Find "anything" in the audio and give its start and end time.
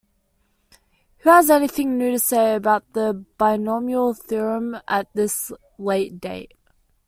1.51-1.99